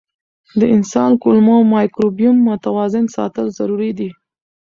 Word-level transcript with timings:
د 0.59 0.61
انسان 0.75 1.11
کولمو 1.21 1.55
مایکروبیوم 1.73 2.37
متوازن 2.47 3.05
ساتل 3.15 3.45
ضروري 3.57 3.91
دي. 3.99 4.09